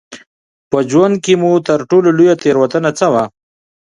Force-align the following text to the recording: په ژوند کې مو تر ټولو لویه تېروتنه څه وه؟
په 0.69 0.77
ژوند 0.89 1.15
کې 1.23 1.33
مو 1.41 1.51
تر 1.67 1.79
ټولو 1.89 2.09
لویه 2.17 2.35
تېروتنه 2.43 2.89
څه 2.99 3.07
وه؟ 3.13 3.23